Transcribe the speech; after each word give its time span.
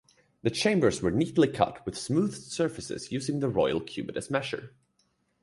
The 0.41 0.49
chambers 0.49 0.99
were 1.03 1.11
neatly 1.11 1.47
cut 1.47 1.85
with 1.85 1.95
smoothed 1.95 2.41
surfaces 2.51 3.11
using 3.11 3.39
the 3.39 3.49
royal 3.49 3.79
cubit 3.79 4.17
as 4.17 4.31
measure. 4.31 4.73